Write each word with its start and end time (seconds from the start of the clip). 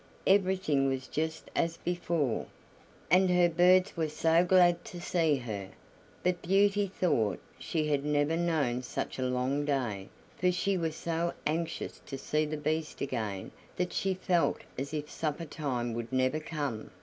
Everything 0.25 0.87
was 0.89 1.07
just 1.07 1.51
as 1.55 1.77
before, 1.77 2.47
and 3.11 3.29
her 3.29 3.47
birds 3.47 3.95
were 3.95 4.09
so 4.09 4.43
glad 4.43 4.83
to 4.83 4.99
see 4.99 5.35
her! 5.35 5.69
But 6.23 6.41
Beauty 6.41 6.87
thought 6.87 7.37
she 7.59 7.87
had 7.87 8.03
never 8.03 8.35
known 8.35 8.81
such 8.81 9.19
a 9.19 9.27
long 9.27 9.63
day, 9.63 10.09
for 10.35 10.51
she 10.51 10.75
was 10.75 10.95
so 10.95 11.33
anxious 11.45 12.01
to 12.07 12.17
see 12.17 12.45
the 12.45 12.57
Beast 12.57 12.99
again 12.99 13.51
that 13.75 13.93
she 13.93 14.15
felt 14.15 14.61
as 14.75 14.91
if 14.91 15.07
suppertime 15.07 15.93
would 15.93 16.11
never 16.11 16.39
come. 16.39 16.89